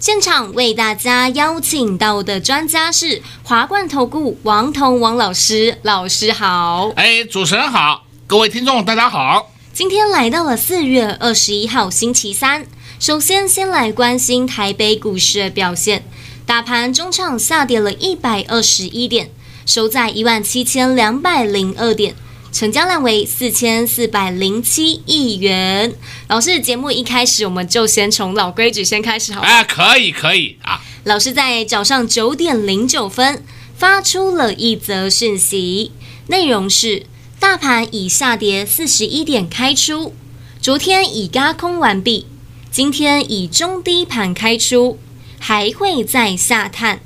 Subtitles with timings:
[0.00, 6.90] 现场为大家邀请到的专家是华冠投顾王彤王老师，老师好。
[6.96, 9.50] 哎，主持人好，各位听众大家好。
[9.72, 12.66] 今天来到了四月二十一号星期三，
[13.00, 16.04] 首先先来关心台北股市的表现，
[16.44, 19.30] 大盘中场下跌了一百二十一点，
[19.64, 22.14] 收在一万七千两百零二点。
[22.54, 25.92] 成交量为四千四百零七亿元。
[26.28, 30.80] 老师，节目一开始我们就先从老规矩先开始好，好啊，可以，可以啊。
[31.02, 33.42] 老师在早上九点零九分
[33.76, 35.90] 发出了一则讯息，
[36.28, 37.06] 内容是：
[37.40, 40.14] 大盘已下跌四十一点开出，
[40.60, 42.28] 昨天已轧空完毕，
[42.70, 45.00] 今天以中低盘开出，
[45.40, 47.00] 还会再下探，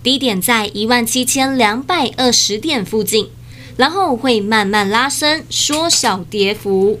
[0.00, 3.28] 低点在一万七千两百二十点附近。
[3.76, 7.00] 然后会慢慢拉升，缩小跌幅，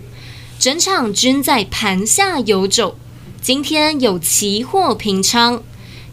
[0.58, 2.96] 整场均在盘下游走。
[3.40, 5.62] 今天有期货平仓，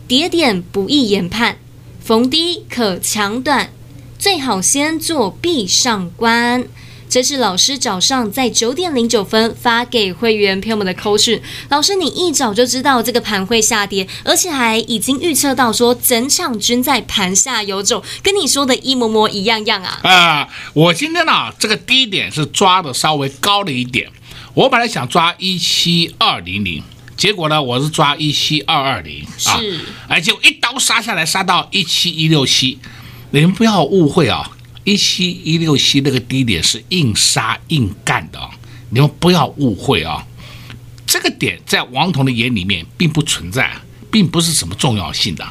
[0.07, 1.57] 跌点不易研判，
[2.03, 3.69] 逢低可抢短，
[4.17, 6.65] 最好先做壁上观。
[7.09, 11.41] 这是老师早上在九点零九分发给会员朋友们的口讯。
[11.69, 19.99] 老师，你一早就知道这个盘会下跌，而且还已经预测到说整场均在盘下游走，跟你说的一模模一样样啊！
[20.03, 24.07] 啊，我今天呢，这个低点是抓的稍微高了一点。
[24.53, 26.83] 我本来想抓一七二零零，
[27.17, 29.57] 结果呢，我是抓一七二二零啊，
[30.07, 32.77] 而且我一刀杀下来，杀到一七一六七。
[33.31, 34.51] 你们不要误会啊。
[34.83, 38.49] 一七一六七那个低点是硬杀硬干的啊，
[38.89, 40.25] 你们不要误会啊！
[41.05, 43.71] 这个点在王彤的眼里面并不存在，
[44.11, 45.47] 并不是什么重要性的。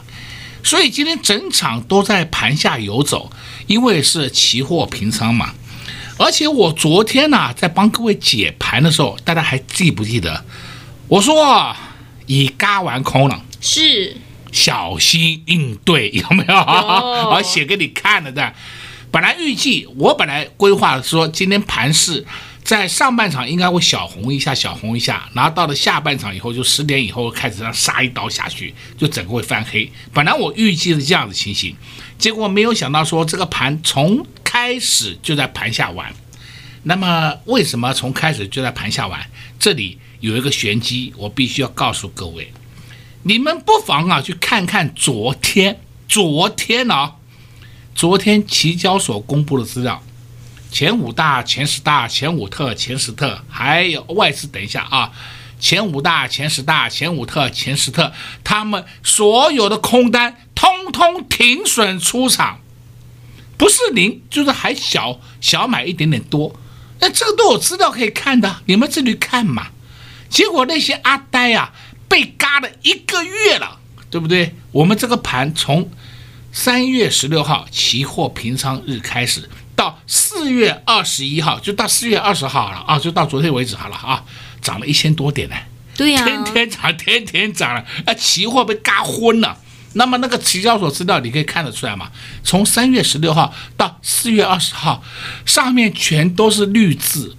[0.63, 3.31] 所以今天整场都在盘下游走，
[3.67, 5.55] 因为是期货平仓嘛。
[6.17, 10.45] 而且我昨天呢，在帮各位解盘的时候，大家还记不记得？
[11.07, 11.75] 我说
[12.27, 14.17] 已嘎完空了，是
[14.51, 16.55] 小心应对，有没有？
[17.31, 18.53] 我写给你看了的。
[19.11, 22.25] 本来预计，我本来规划说，今天盘势
[22.63, 29.91] 在上半场应该会小红一下，小红一下，然后到了下半场以后，就十点以后开始让杀一刀下去，就整个会翻黑。
[30.13, 31.75] 本来我预计是这样的情形，
[32.19, 36.13] 结果没有想到说这个盘从开始就在盘下玩。
[36.83, 39.21] 那么为什么从开始就在盘下玩？
[39.59, 42.53] 这里有一个玄机，我必须要告诉各位，
[43.23, 47.15] 你们不妨啊去看看昨天，昨天呢、啊。
[47.99, 50.01] 昨天期交所公布的资料，
[50.71, 54.47] 前五大、前十大、前五特、前十特，还有外资。
[54.47, 55.11] 等一下啊，
[55.59, 58.13] 前五大、前十大、前五特、前十特，
[58.45, 62.61] 他们所有的空单通通停损出场，
[63.57, 66.55] 不是零就是还小小买一点点多，
[67.01, 69.71] 那这个都有资料可以看的，你们自己看嘛。
[70.31, 71.73] 结果那些阿呆啊，
[72.07, 74.55] 被嘎了一个月了，对不对？
[74.71, 75.91] 我们这个盘从。
[76.53, 84.25] 三月十六号期货平仓日开始，到四月二十一号，就到四月二十号了啊，就到昨天为止好了啊，
[84.61, 85.57] 涨了一千多点呢。
[85.97, 89.57] 对呀、啊，天天涨，天天涨了，啊，期货被嘎昏了。
[89.95, 92.11] 那么那个期交所资料你可以看得出来吗？
[92.45, 95.03] 从三月十六号到四月二十号，
[95.47, 97.37] 上面全都是绿字，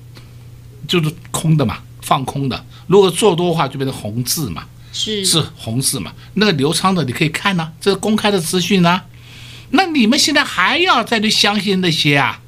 [0.88, 2.66] 就是空的嘛，放空的。
[2.88, 4.66] 如果做多的话，就变成红字嘛。
[4.92, 6.14] 是是红字嘛？
[6.34, 9.04] 那个流仓的你可以看呐、啊，这是公开的资讯呐。
[9.72, 12.42] 那你们现在还要再去相信那些啊？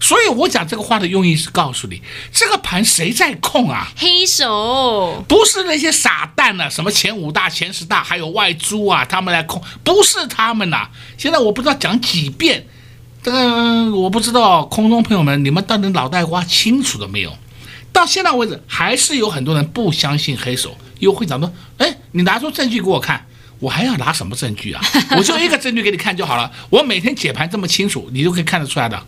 [0.00, 3.90] 所以我讲这个话的用意是告诉你，这个盘谁在控啊？
[3.96, 10.90] 黑手不是那些傻蛋啊，什么前五大、前十大，还有外租啊，他们来控，不是他们呐、啊。
[11.16, 12.66] 现在我不知道讲几遍，
[13.22, 17.32] 这个我不知道空中朋友们，你们到底脑袋瓜清楚了没有？
[17.90, 20.76] 到现在为止，还是有很多人不相信黑手。
[21.04, 23.24] 又会讲说，哎，你拿出证据给我看，
[23.60, 24.82] 我还要拿什么证据啊？
[25.16, 26.50] 我就一个证据给你看就好了。
[26.70, 29.00] 我每天解盘这么清楚，你就可以看得出来的。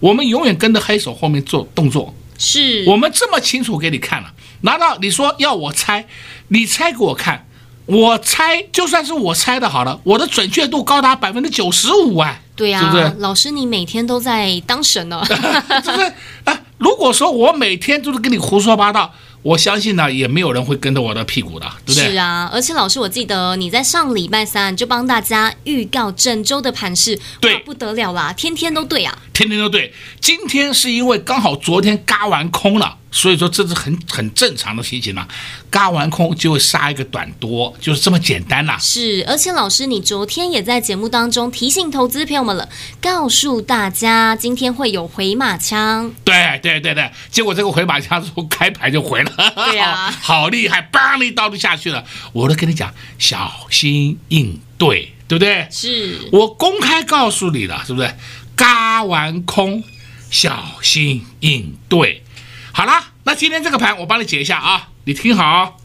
[0.00, 4.32] 我们永远跟着黑手后面做动作，是我们这么清楚给你看了。
[4.60, 6.06] 拿到你说要我猜，
[6.48, 7.46] 你猜给我看，
[7.86, 12.40] 我猜就算是我猜的好了，我的准确度高达百分之九十五啊！
[12.56, 13.14] 对呀、啊，是不是？
[13.20, 16.12] 老师，你每天都在当神呢、 哦，是不是
[16.44, 16.60] 啊？
[16.78, 19.12] 如果说我每天都是跟你胡说八道。
[19.44, 22.12] 我相信呢，也没有人会跟着我的屁股的，对不对？
[22.12, 29.92] 是啊，而且老师，我记得你在上礼拜三就帮大家预告整周的盘势，对，不得了啦，天天都对啊，天天都对。
[30.18, 32.96] 今天是因为刚好昨天嘎完空了。
[33.14, 35.28] 所以说这是很很正常的事情嘛，
[35.70, 38.76] 嘎完空就会杀一个短多，就是这么简单啦。
[38.78, 42.68] 是，而且老师，你昨天也在节目当中提醒投资朋友们了，
[43.00, 46.12] 告诉大家今天会有回马枪。
[46.24, 49.32] 对对对对，结果这个回马枪从开盘就回了。
[49.54, 52.04] 对呀、啊， 好厉害，砰的一刀就下去了。
[52.32, 55.68] 我都跟你讲，小心应对，对不对？
[55.70, 58.12] 是我公开告诉你了，是不是？
[58.56, 59.84] 嘎完空，
[60.30, 62.23] 小心应对。
[62.76, 65.76] 好了，那今天这个盘我帮你解一下啊，你听好。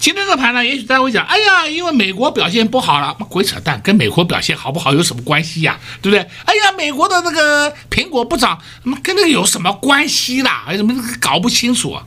[0.00, 5.78] 今天这个盘呢，也许大家会讲，哎呀，因为美国表现不好了，鬼扯淡，跟美国表现好不好有什么关系呀？
[6.02, 6.18] 对不对？
[6.44, 8.60] 哎呀，美国的那个苹果不涨，
[9.04, 10.64] 跟那个有什么关系啦？
[10.66, 12.04] 哎，怎么搞不清楚啊？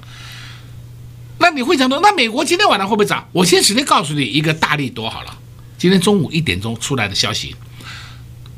[1.38, 3.26] 那你会讲到，那美国今天晚上会不会涨？
[3.32, 5.38] 我先直接告诉你一个大利多好了。
[5.78, 7.56] 今天中午一点钟出来的消息，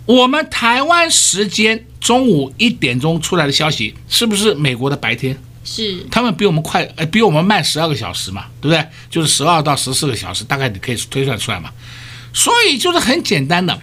[0.08, 5.40] 我们台湾时间中午一点钟出来的消息，是不是美国的白天？
[5.64, 8.88] 是，他们比我们快，呃，比我们慢十二个小时嘛，对不对？
[9.10, 11.70] 就是十二到十四个小时，大概你可以推算出来嘛。
[12.34, 13.80] 所以就是很简单的，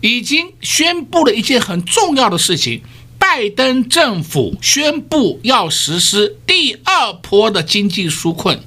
[0.00, 2.82] 已经宣布了一件很重要的事情，
[3.18, 8.62] 拜登政府宣布要实施第二波的经济纾困，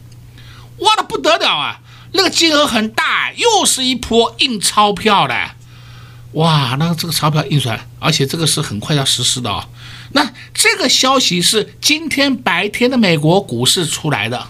[0.80, 1.82] 哇，的不得了啊！
[2.14, 5.52] 那个金额很大，又是一波印钞票的，
[6.32, 9.68] 哇，那这个钞票印出来，而且这个是很快要实施的哦。
[10.16, 14.48] 那这个消息是今天白天的美国股市出来的，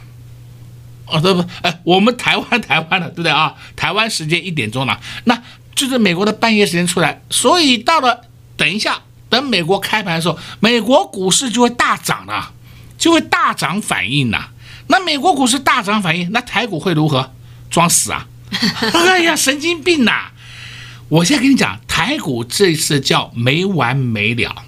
[1.07, 1.43] 哦，对不？
[1.63, 3.55] 哎，我们台湾台湾的，对不对啊？
[3.75, 5.41] 台湾时间一点钟了，那
[5.73, 8.21] 就是美国的半夜时间出来，所以到了
[8.55, 12.51] 等一下，等美国开盘的时候，美国股市就会大涨了，
[12.99, 14.51] 就会大涨反应了。
[14.87, 17.33] 那美国股市大涨反应，那台股会如何？
[17.71, 18.27] 装死啊？
[18.93, 20.29] 哎呀，神经病呐！
[21.09, 24.64] 我现在跟你讲，台股这次叫没完没了。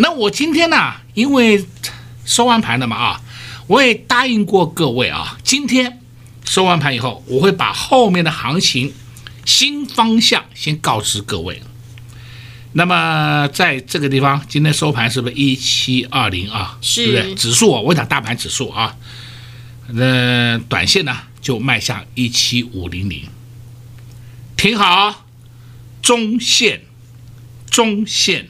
[0.00, 1.62] 那我今天呢，因为
[2.24, 3.20] 收完盘了嘛啊，
[3.66, 6.00] 我也答应过各位啊，今天
[6.46, 8.94] 收完盘以后，我会把后面的行情
[9.44, 11.62] 新方向先告知各位。
[12.72, 16.78] 那么在这个地方，今天收盘是不是一七二零啊？
[16.80, 17.34] 是，对不对？
[17.34, 18.96] 指数啊，我讲大盘指数啊，
[19.88, 23.24] 那短线呢就迈向一七五零零，
[24.56, 25.26] 挺好。
[26.00, 26.80] 中线，
[27.68, 28.48] 中线。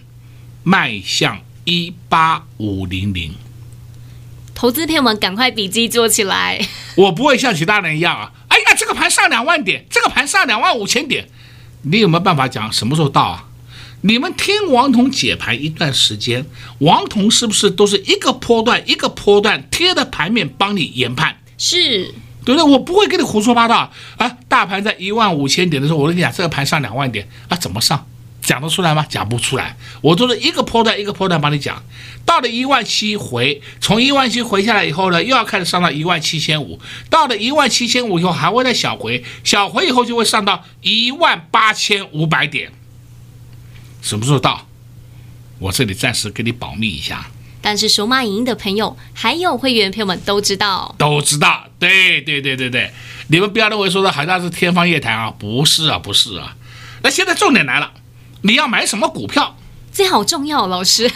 [0.62, 3.34] 迈向一八五零零，
[4.54, 6.60] 投资朋友们赶快笔记做起来。
[6.96, 8.32] 我不会像其他人一样啊！
[8.48, 11.28] 哎呀，这个盘上两万点，这个盘上两万五千点，
[11.82, 13.46] 你有没有办法讲什么时候到啊？
[14.02, 16.44] 你们听王彤解盘一段时间，
[16.80, 21.36] 王彤是不是都是一个波段一个波段贴的盘面帮你研判？
[21.56, 22.12] 是，
[22.44, 22.62] 对不对？
[22.62, 24.36] 我不会跟你胡说八道啊！
[24.48, 28.06] 大盘在一万五千点的时候，我跟你讲，这个盘上两万点啊，怎么上？
[28.42, 29.04] 讲得出来吗？
[29.08, 31.82] 讲不出来，我都是一个波段一个波段帮你讲。
[32.24, 36.80] 到了一万七回，从一万七回下来以后呢，又要开始上到一万七千五。
[37.08, 42.72] 到了一万七千五以后，还会再小回，小回以后就会上到一万八千五百点。
[44.02, 44.66] 什么时候到？
[45.58, 47.26] 我这里暂时给你保密一下。
[47.60, 51.66] 但是手码影音的朋友，还有会员朋友们都知道，都知道。
[51.78, 52.90] 对对对对对，
[53.28, 56.56] 你们不要认为说的好像是天方夜谭啊，不是啊，不是啊。
[57.02, 57.92] 那现在重点来了。
[58.42, 59.56] 你要买什么股票？
[59.92, 61.10] 这好重要，老师。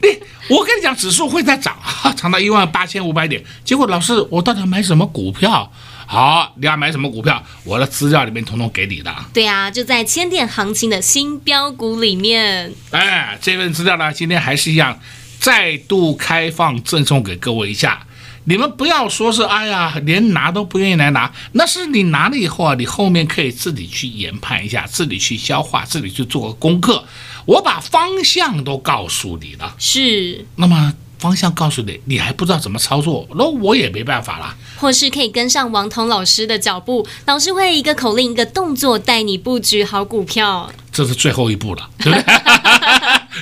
[0.00, 0.08] 你，
[0.48, 1.76] 我跟你讲，指数会在涨，
[2.16, 3.42] 涨到一万八千五百点。
[3.64, 5.70] 结果，老师，我到底要买什么股票？
[6.06, 7.42] 好，你要买什么股票？
[7.64, 9.12] 我的资料里面统统给你的。
[9.32, 12.72] 对啊，就在千点行情的新标股里面。
[12.92, 14.98] 哎，这份资料呢，今天还是一样，
[15.40, 18.06] 再度开放赠送给各位一下。
[18.48, 27.04] 你们不要说是，哎呀，连拿都不愿意来拿，那是你拿了以后啊，你后面可以自己去研判一下，自己去消化，自己去做个功课。
[27.44, 30.46] 我把方向都告诉你了，是。
[30.56, 34.56] 那么方向告诉你，你还不知道怎么操作，那我也没办法了。
[34.78, 40.72] 或是可以跟上王彤老师的脚步，老师会一个口令一个动作带你布局好股票。
[40.92, 42.34] 这是最后一步了， 对不对？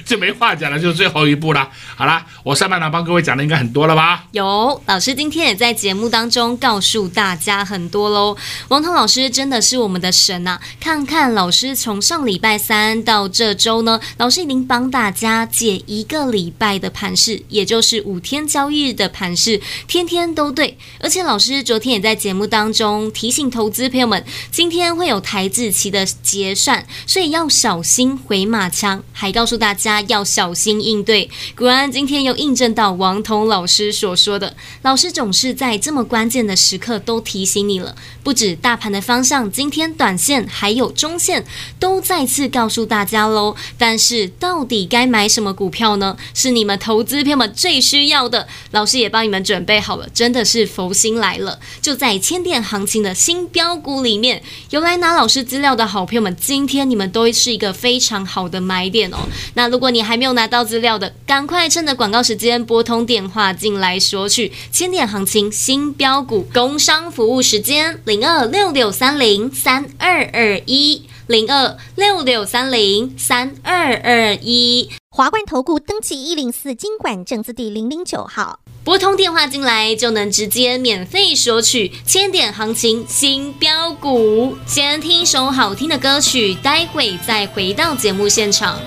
[0.05, 1.67] 这没话讲了，就是最后一步了。
[1.97, 4.25] 好了，我上半场帮各位讲的应该很多了吧？
[4.33, 8.37] 有，老师今天也在节目当中告诉大家很多喽。
[8.69, 20.77] 王彤老师真的是我们的神呐、看看老师从上礼拜三到这周呢，老师已经帮大家解一个礼拜的盘势，也就是五天交易日的盘势，天天都对。
[21.01, 30.01] 而且老师昨天也在节目当中提醒投资朋友们，今天会有台子期的结算，所以要要小心回马枪，还告诉大家。
[30.09, 31.29] 要小心应对。
[31.55, 37.95] 果然，今天又印证到王彤老师所说的，老师总是在这么关键的时刻都提醒你了。
[38.23, 41.45] 不止大盘的方向，今天短线还有中线
[41.79, 43.55] 都再次告诉大家喽。
[43.77, 46.17] 但是，到底该买什么股票呢？
[46.33, 48.49] 是你们投资朋友们最需要的。
[48.71, 51.59] 老师也帮你们准备好了，真的是佛心来了。
[51.83, 59.19] 就在千点行情的新标股里面，有来拿老师资料的好朋友们，今天你们都会是一个非常好的买点哦。
[59.55, 84.57] 那如果你还没有拿到资料的，赶快趁着广告时间拨通电话进来索取千点行情新标股工商服务时间零二六六三零三二二一零二六六三零三二二一华冠投顾登记一零四金管证字第零零九号，拨通电话进来就能直接免费索取千点行情新标股。
[84.65, 88.79] 先听一首好听的歌曲，待会再回到节目现场。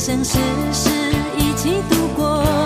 [0.00, 0.40] 生生
[0.72, 0.88] 世世
[1.36, 2.59] 一起度过。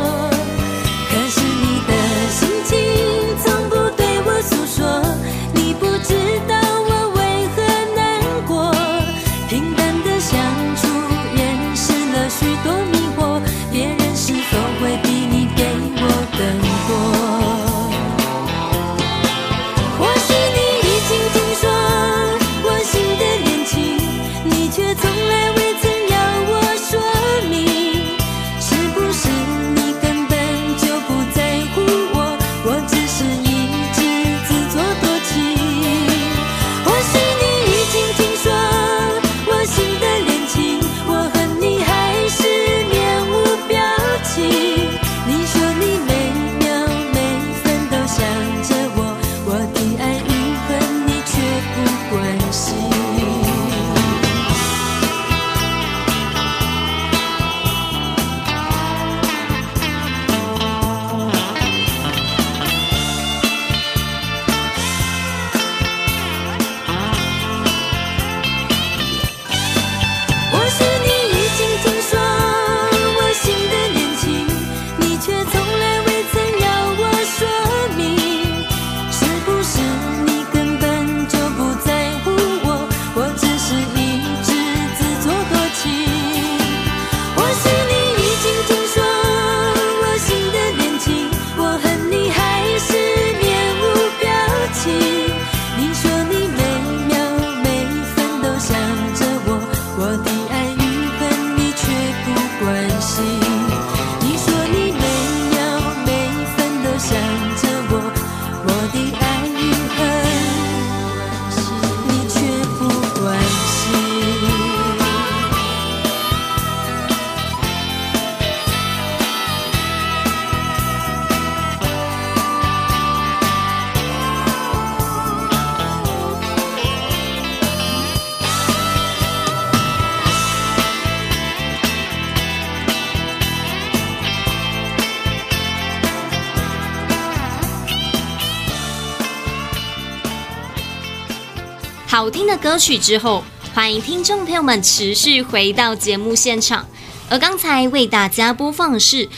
[142.15, 143.43] 好听的歌曲之后，
[143.75, 146.87] 欢迎听众朋友们持续回到节目现场。
[147.29, 149.29] 而刚才为大家播放的是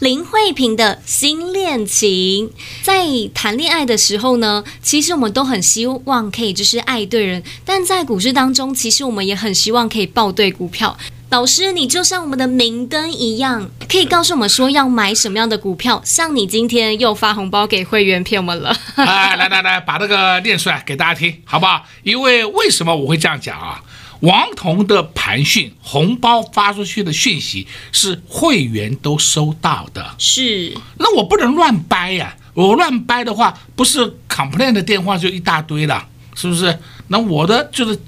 [0.00, 2.50] 林慧萍的新恋情。
[2.82, 10.94] 在谈恋爱的时候呢，其实我们都很希望可以就是爱对人，但在股市当中，其实我们也很希望可以抱对股票。
[11.28, 16.00] 老师，你就像我们的明灯一样，可以告诉我们说要买什么样的股票。
[16.04, 18.74] 像你今天又发红包给会员骗我们了。
[18.96, 21.84] 来来来来，把这个念出来给大家听，好不好？
[22.04, 23.82] 因为为什么我会这样讲啊？
[24.20, 30.74] 王彤的盘讯红包发出去的讯息是会员都收到的，是。
[30.98, 36.06] 那我不能乱掰呀、啊，我乱掰的话，不是 complain 的电话就一大堆了，
[36.36, 36.78] 是不是？
[37.08, 37.98] 那我的就是。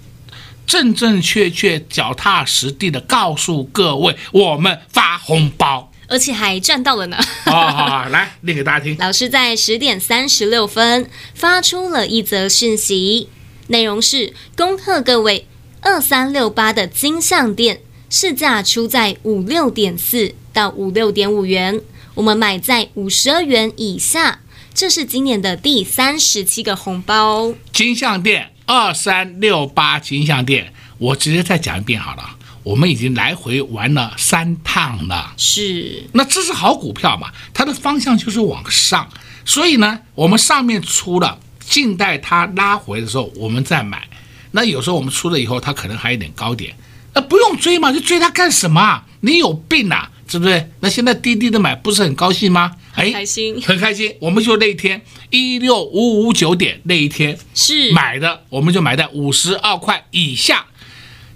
[0.68, 7.16] 正正确确、脚踏实地的告诉各位，我们发红包，而且还赚到了呢！
[7.46, 8.94] 好好好，来念给大家听。
[8.98, 13.30] 老师在十点三十六分发出了一则讯息，
[13.68, 15.46] 内容是恭贺各位
[15.80, 21.80] 二三六八的金像店市价出在五六点四到五六点五元，
[22.14, 24.40] 我们买在五十二元以下，
[24.74, 27.54] 这是今年的第三十七个红包。
[27.72, 28.50] 金像电。
[28.68, 32.36] 二三六八金像店，我直接再讲一遍好了。
[32.62, 36.04] 我们已经来回玩了三趟了，是。
[36.12, 37.32] 那这是好股票嘛？
[37.54, 39.08] 它的方向就是往上，
[39.46, 44.06] 所以呢，我们上面出了，静待它拉回的时候，我们再买。
[44.50, 46.76] 那有时候我们出了以后，它可能还有点高点，
[47.14, 49.02] 那不用追嘛，就追它干什么？
[49.20, 50.70] 你有病啊，是不是？
[50.80, 52.72] 那现在滴滴的买，不是很高兴吗？
[52.92, 54.14] 很开心，很开心。
[54.20, 60.66] 我们就那一天一六五五九点那一天是买的，我们就买在五十二块以下。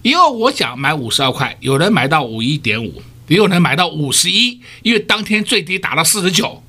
[0.03, 6.63] 因为我想买五十二块，有人买到五一点五，也有人买到五十一，因为当天最低打到四十九，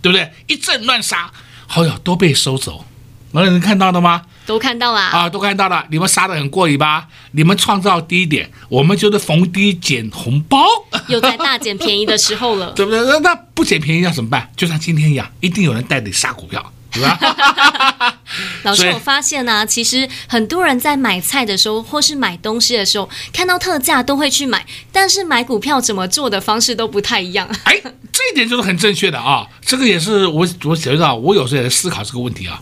[0.00, 0.30] 对不对？
[0.46, 1.30] 一阵乱杀，
[1.66, 2.84] 好友，都被收走。
[3.32, 4.22] 有人看到的吗？
[4.46, 5.84] 都看到了啊，都看到了。
[5.90, 7.06] 你们杀的很过瘾吧？
[7.32, 10.64] 你们创造低点，我们就是逢低捡红包，
[11.08, 13.00] 又在大捡便宜的时候了， 对不对？
[13.04, 14.50] 那那不捡便宜要怎么办？
[14.56, 17.18] 就像今天一样，一定有人带你杀股票，对吧？
[18.62, 27.46] 老师，我发现呢、啊，其实很多人在买菜的时候，或是买东西的时候，看到特价都会去买，但是买股票怎么做的方式都不太一样。
[27.64, 29.46] 哎，这一点就是很正确的啊！
[29.60, 32.58] 这个也是我我觉得我有时候也在思考这个问题啊。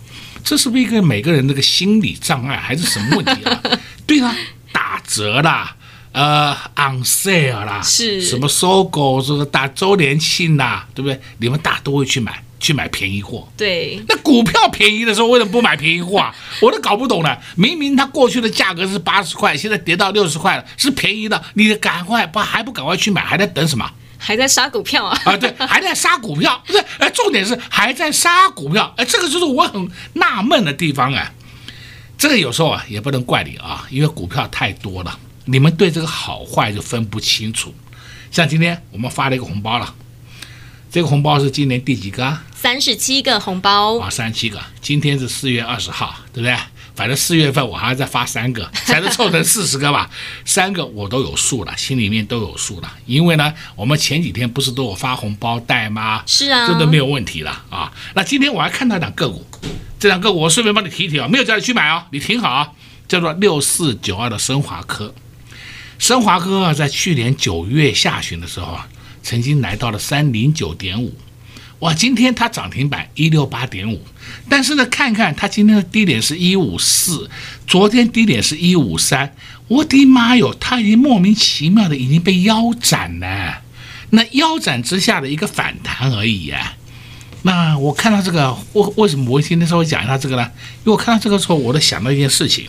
[0.47, 3.61] 这是不是一个每个人那个心理障碍，还是什么问题啊？
[4.07, 4.33] 对啊，
[4.71, 5.75] 打折啦，
[6.13, 11.21] 呃，on sale 啦，是什么搜狗这个打周年庆啦，对不对？
[11.39, 13.49] 你们大都会去买，去买便宜货。
[13.57, 16.33] 对，那股票便宜的时候，为什么不买便宜货啊？
[16.63, 17.37] 我都搞不懂了。
[17.57, 23.91] 明明它过去的价格是八十块，现在跌到六十块了，是便宜的，你赶快不还不赶快去买，还在等什么？
[24.19, 25.21] 还在杀股票啊？
[25.25, 26.79] 啊，对，还在杀股票， 不是？
[26.99, 31.33] 哎，重点是还在杀股票，哎，这个就是我很纳闷的地方啊。
[32.19, 37.75] 这个有时候啊，也不能怪你啊，因为股票太多了，你们对这个好坏就分不清楚。
[38.31, 39.95] 像今天我们发了一个红包了，
[40.91, 42.43] 这个红包是今年第几个啊？
[42.55, 44.59] 三十七个红包啊，三十七个。
[44.81, 46.57] 今天是四月二十号，对不对？
[46.97, 50.11] 反正四月份我还要再发三个，才能凑成四十个吧。
[50.47, 52.91] 三个我都有数了，心里面都有数了。
[53.05, 56.23] 因为呢，我们前几天不是都有发红包袋吗？
[56.27, 57.93] 是啊，这都没有问题了啊。
[58.15, 59.47] 那今天我还看到两个股，
[60.01, 62.73] 这两个股我顺便帮你提一提啊，没有叫你去买啊，你听好啊，
[63.07, 65.15] 叫做六四九二的升华科。
[65.99, 68.89] 升华科啊，在去年九月下旬的时候啊，
[69.23, 71.15] 曾经来到了三零九点五。
[71.81, 74.01] 哇，今天它涨停板一六八点五，
[74.49, 77.29] 但是呢，看看它今天的低点是一五四，
[77.67, 79.35] 昨天低点是一五三，
[79.69, 83.61] 我的妈哟，它已经莫名其妙的已经被腰斩了，
[84.11, 86.75] 那腰斩之下的一个反弹而已啊。
[87.43, 90.51] 那我看到这个，为为什么我今天稍微讲一下这个呢？
[90.79, 92.69] 因为我看到这个时候，我都想到一件事情，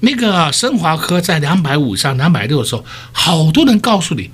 [0.00, 4.30] 那个升华科在两百五上两百六的时候，好多人告诉你。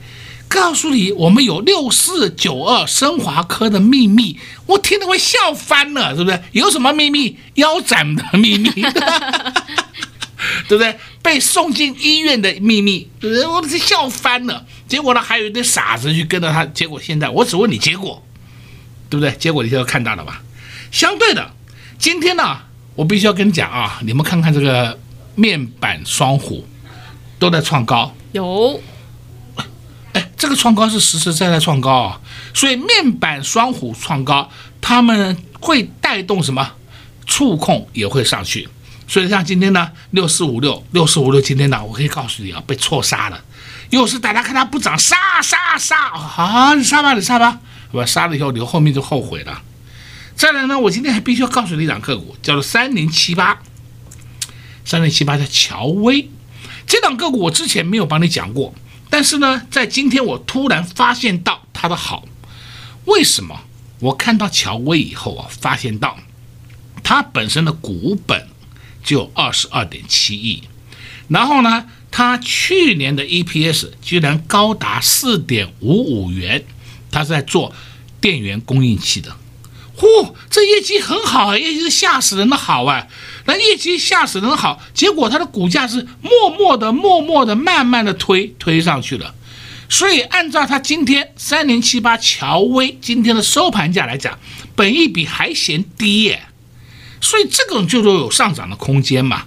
[0.54, 6.40] 告诉你，我们有六四九二升华科的秘密，我听得我笑翻了，是不是？
[6.52, 7.36] 有什么秘密？
[7.54, 8.70] 腰斩的秘密，
[10.68, 10.96] 对不对？
[11.20, 13.44] 被送进医院的秘密，对不对？
[13.44, 14.64] 我都是笑翻了。
[14.86, 16.64] 结果呢，还有一堆傻子去跟着他。
[16.66, 18.22] 结果现在，我只问你结果，
[19.10, 19.32] 对不对？
[19.32, 20.40] 结果你现在看到了吧？
[20.92, 21.50] 相对的，
[21.98, 22.58] 今天呢，
[22.94, 24.96] 我必须要跟你讲啊，你们看看这个
[25.34, 26.64] 面板双虎
[27.40, 28.80] 都在创高，有。
[30.36, 32.20] 这个创高是实实在在创高啊，
[32.52, 36.72] 所以面板双虎创高，他们会带动什么？
[37.26, 38.68] 触控也会上去。
[39.06, 43.42] 所以像今天呢，六四五六，六四五六，今天呢，我可以告诉你啊，被错杀了。
[43.90, 47.60] 又是大家看它不涨，杀杀杀，好，你杀吧，你杀吧，
[47.92, 49.62] 我杀了以后，你后面就后悔了。
[50.34, 53.60] 再来呢，我今天还必须要告诉你两个股，叫做三零七八。
[54.84, 56.28] 三零七八叫乔威，
[56.86, 58.74] 这档个股我之前没有帮你讲过，
[59.14, 62.26] 但是呢，在今天我突然发现到它的好，
[63.04, 63.60] 为什么？
[64.00, 66.18] 我看到乔威以后啊，发现到
[67.04, 68.48] 它本身的股本
[69.04, 70.64] 就二十二点七亿，
[71.28, 75.92] 然后呢，它去年的 EPS 居然高达四点五
[76.24, 76.64] 五元，
[77.12, 77.72] 它是在做
[78.20, 79.36] 电源供应器的。
[79.96, 83.06] 嚯，这业绩很好啊，业绩是吓死人的好啊！
[83.46, 89.34] 那业绩吓死人好，结果它的股价是默默的、默默的、慢慢的推推上去了。
[89.88, 94.38] 所以按照它今天三零七八乔威今天的收盘价来讲，
[94.74, 96.46] 本一比还嫌低耶，
[97.20, 99.44] 所以这种就都有上涨的空间嘛。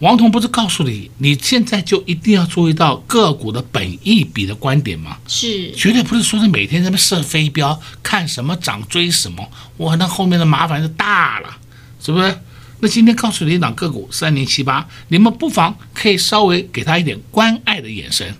[0.00, 5.16] 王彤不是告诉你，你现在就一定要注意到个股的本一比的观点吗？
[5.28, 11.56] 是，绝对不是说是每天在那射飞镖，看什么涨追什么，哇，那后面的麻烦就大了，
[12.04, 12.36] 是不是？
[12.82, 18.34] 那今天告诉你一档个股三零七八，你们不妨可以稍微给他一点关爱的眼神。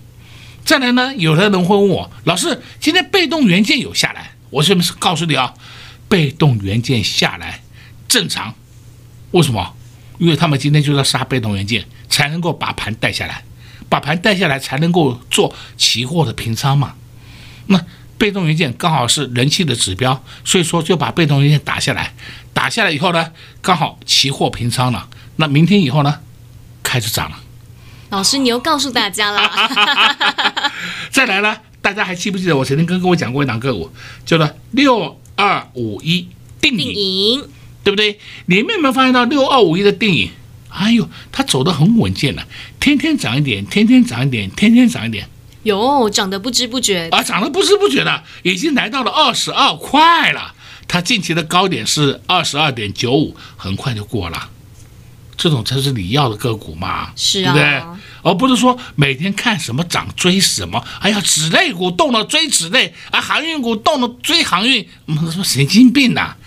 [0.65, 5.53] 再来呢，有的人会问我，老师，今天被动元件有下来，我是不是告诉你啊？
[6.09, 7.61] 被动元件下来
[8.09, 8.53] 正常，
[9.31, 9.75] 为什么？
[10.17, 13.45] 因为他们今天就要杀被动元件，才能够把盘带下来，
[13.87, 16.95] 把盘带下来才能够做期货的平仓嘛。
[17.67, 17.81] 那
[18.17, 22.13] 被动元件刚好是人气的指标，所以说就把被动元件打下来，
[22.53, 25.09] 打下来以后呢，刚好期货平仓了。
[25.37, 26.19] 那明天以后呢，
[26.81, 27.39] 开始涨了。
[28.09, 29.51] 老师，你又告诉大家了。
[31.11, 33.91] 再来呢，大家还记不记得我曾经跟各位讲过一档个股，
[34.25, 36.27] 叫做六二五一
[36.61, 37.43] 定影。
[37.83, 38.17] 对不对？
[38.45, 40.31] 你们有没有发现到六二五一的定影？
[40.69, 42.47] 哎呦，它走得很稳健了，
[42.79, 45.27] 天天涨一点，天天涨一点，天天涨一点。
[45.63, 50.53] 有，涨得不知不觉啊，涨得不知不觉的，已经来到了二十二块了。
[50.93, 54.51] 它近期的高点是二十二点九五，很快就过了。
[55.35, 57.11] 这种才是你要的个股嘛？
[57.15, 57.83] 是啊，对不对？
[58.21, 60.85] 而不是说每天看什么涨追什么。
[60.99, 66.37] 哎呀，纸类股动了追纸类，啊，航运股动了追航运，什么神经病呐、啊！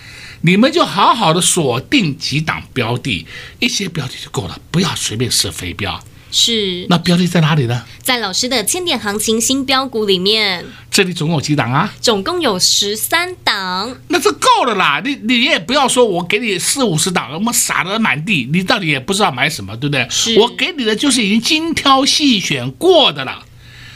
[0.43, 3.27] 你们就好好的锁定几档标的，
[3.59, 6.01] 一些标的就够了，不要随便射飞镖。
[6.31, 7.85] 是，那标的在哪里呢？
[8.03, 10.65] 在老师的千点行情新标股里面。
[10.91, 11.93] 这里总共有几档啊？
[12.01, 13.97] 总共有十三档。
[14.09, 15.01] 那这够了啦！
[15.05, 20.07] 你你也不要说我给你四五十档，我们撒的满地，你到底也不知道买什么，对不对？
[20.11, 20.39] 是。
[20.39, 23.45] 我给你的就是已经精挑细选过的了，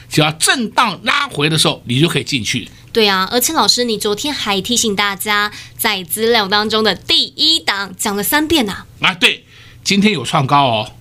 [0.08, 2.68] 只要震荡拉回的时候，你就可以进去。
[2.92, 8.84] 对啊，而且老师，你昨天还提醒大家，在资料当中的第一档讲了三遍呢。
[9.00, 9.44] 啊，对，
[9.84, 10.92] 今天有创高哦。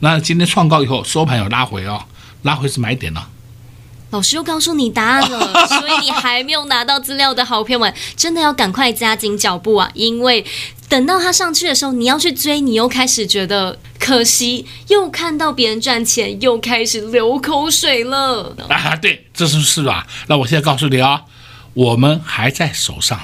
[0.00, 2.04] 那今天创高以后收盘有拉回哦，
[2.42, 3.28] 拉回是买点了。
[4.10, 9.88] 老师又告诉你答案了， 所以你还没有拿到资料的好朋友们，真的要赶快加紧脚步啊！
[9.94, 10.44] 因为
[10.88, 18.56] 等到它上去的时候，你要去追，你又开始觉得可惜，又看到别人赚钱，又开始流口水了。
[18.68, 20.04] 啊， 对，这是是吧？
[20.26, 21.20] 那我现在告诉你啊、哦。
[21.72, 23.20] 我们还在手上，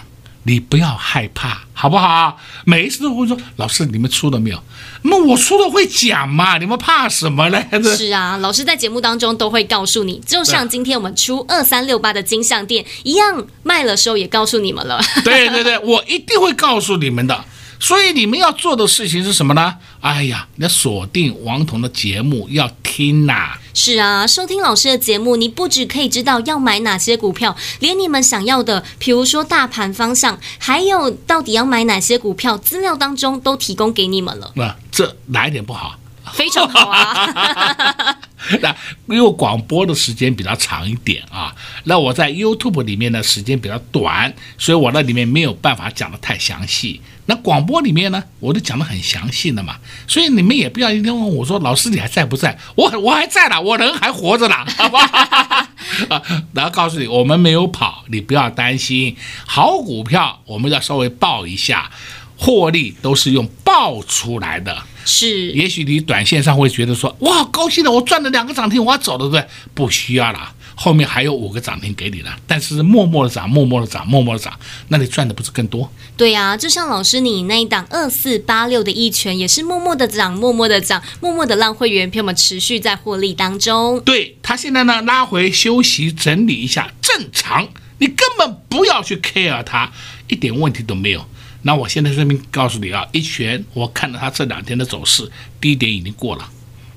[0.46, 2.38] 你不要害怕，好不好？
[2.64, 4.62] 每一次都会说，老师你们出了没有？
[5.02, 7.66] 那我出了会讲嘛，你们怕什么嘞？
[7.96, 15.00] 是啊，老师在节目当中都会告诉你，就像今天我们出二三六八的金项店一样，卖的时候也告诉你们了。
[15.24, 17.44] 对对对，我一定会告诉你们的。
[17.78, 19.74] 所以你们要做的事情是什么呢？
[20.06, 23.58] 哎呀，你要锁定王彤的节目，要听呐、啊。
[23.74, 34.52] 是啊，收听老师的节目，你不只可以知道要买哪些股票，连你们想要的，比如说大盘方向，还有到底要买哪些股票，资料当中都提供给你们了。
[34.54, 35.98] 那这哪一点不好？
[36.32, 38.16] 非常好啊。
[38.62, 38.74] 那
[39.08, 41.54] 因为广播的时间比较长一点啊，
[41.84, 47.00] 那我在 YouTube 里面的时间比较短，所以我那里面没有办法讲得太详细。
[47.28, 52.56] 那广播里面呢，我都讲得很详细的嘛，所以你们也不要一天问我说，老师你还在不在？
[52.76, 55.00] 我我还在呢，我人还活着呢， 好吧？
[56.08, 59.16] 啊，然后告诉你，我们没有跑，你不要担心。
[59.44, 61.90] 好股票我们要稍微抱一下，
[62.36, 64.76] 获利都是用爆出来的。
[65.04, 69.46] 是，也许你短线上会觉得说，哇，高兴了，我赚了两个涨停，我要走了，对不对？
[69.72, 74.52] 不需要了，后面还有五个涨停给你了，但是默默的涨，默默的涨，默默的涨，
[74.88, 75.88] 那你赚的不是更多？
[76.16, 84.00] 对呀，就像老师你那一档二四八六的一拳，也是默默的涨，默默的涨，默默的让会员朋友们持续在获利当中。
[84.00, 87.68] 对，他现在呢，拉回休息整理一下，正常，
[87.98, 89.92] 你根本不要去 care 它，
[90.26, 91.24] 一点问题都没有。
[91.66, 95.28] 那我现在顺便告诉你啊，一拳，我看到它这两天的走势，
[95.60, 96.48] 低点已经过了，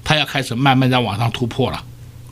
[0.04, 1.84] 它要开始慢慢在往上突破了，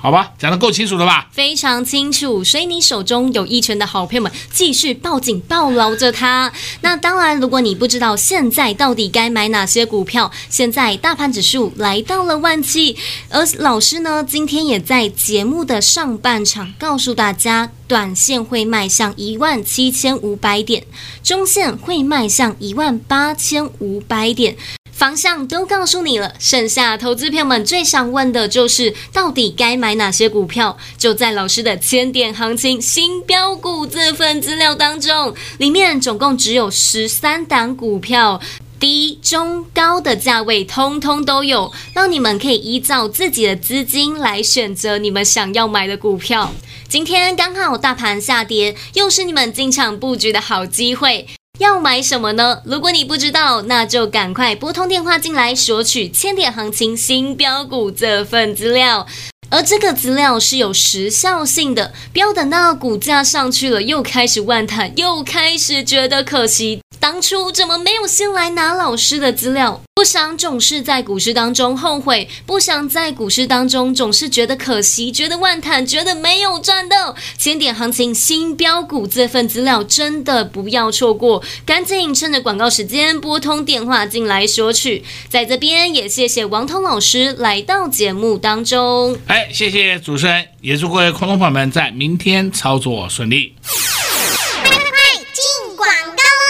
[0.07, 1.27] 好吧，讲得够清楚了吧？
[1.33, 2.41] 非常清楚。
[2.41, 6.49] 所以你手中有一拳的好朋友们，继续抱紧抱牢着它。
[6.79, 12.95] 那当然，如果你不知道现在到底该买哪些股票，现在大盘指数来到了万七，
[13.27, 20.85] 而老师呢，今天也在节目的上半场告诉大家，短线会迈向一万七千五百点，
[21.21, 24.55] 中线会迈向一万八千五百点。
[24.97, 30.75] 方向都告诉你了，剩下投资朋友们最想问的就是，到底该买哪些股票？
[30.97, 38.41] 就在老师的千点行情新标股这份资料当中，里面总共只有十三档股票，
[38.79, 46.51] 低、中、高的价位通通都有，让你们可以依照自己的资金来选择你们想要买的股票。
[46.89, 51.27] 今天刚好大盘下跌，又是你们进场布局的好机会。
[51.59, 52.61] 要买什么呢？
[52.65, 59.07] 如果你不知道，那就赶快拨通电话进来索取千点行情新标股这份资料。
[59.49, 66.81] 而这个资料是有时效性的，不要等到股价上去了又开始万叹，又开始觉得可惜。
[66.99, 69.81] 当初怎么没有先来拿老师的资料？
[69.93, 77.15] 不想总是在股市当中后悔，不想在股市当中总是觉得可惜，觉得万叹，觉得没有赚到。
[77.37, 85.03] 千点行情新标股这份资料真的不要错过，赶紧趁着广告时间拨通电话进来索取。
[85.29, 89.17] 在这边也谢谢王彤老师来到节目当中。
[89.37, 93.55] 哎，谢谢主持人，也祝各位观众朋友们在明天操作顺利。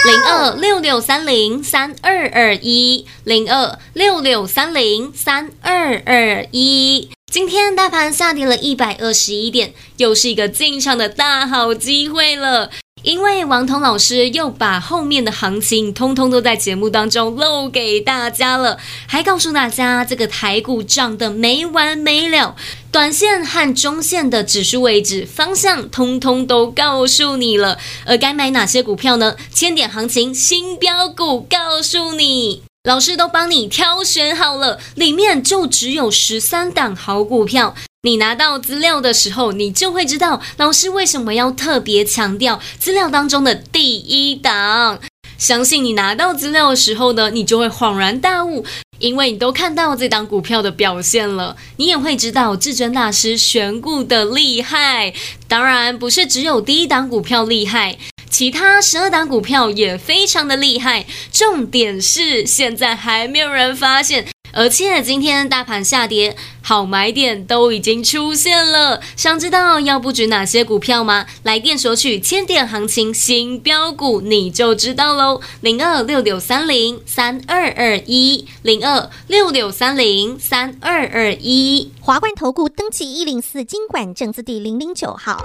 [0.06, 7.10] 零二六六三零三二二一，零二六六三零三二二一。
[7.30, 12.70] 今天大盘下跌了一百二十一点，又是一个进场的大好机会了。
[13.02, 22.56] 因为王彤老师又把后面的行情通通都在节目当中露给大家了，还告诉大家这个台股涨得没完没了，
[22.90, 29.36] 短线和中线的指数位置方向通通都告诉你了，而该买哪些股票呢？
[29.52, 37.74] 千点行情新标股告诉你，老师都帮你挑选好了，里面就只有十三档好股票。
[38.02, 45.00] 你拿到资料的时候，你就会知道老师为什么要特别强调资料当中的第一档。
[45.36, 48.64] 相信你拿到资料的时候呢，你就会恍然大悟，
[49.00, 55.12] 因为你都看到这档股票的表现了，你也会知道至尊大师选股的厉害。
[55.48, 57.98] 当然，不是只有第一档股票厉害，
[58.30, 61.04] 其他十二档股票也非常的厉害。
[61.32, 64.28] 重点是现在还没有人发现。
[64.52, 69.00] 而且今天大盘下跌，好买点都已经出现了。
[69.16, 71.26] 想知道要布局哪些股票吗？
[71.42, 75.40] 来电索取千点行情新标股，你就知道喽。
[75.60, 81.92] 零二六六三零三二二一，零二六六三零三二二一。
[82.00, 85.44] 华冠投顾登记一零四金管证字第零零九号。